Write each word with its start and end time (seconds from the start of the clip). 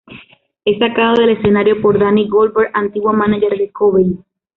Es 0.65 0.79
sacado 0.79 1.13
del 1.13 1.29
escenario 1.37 1.79
por 1.79 1.99
Danny 1.99 2.27
Goldberg, 2.27 2.71
antiguo 2.73 3.13
mánager 3.13 3.55
de 3.55 3.69
Cobain. 3.71 4.25